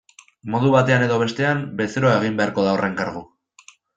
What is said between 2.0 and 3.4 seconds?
egin beharko da horren kargu.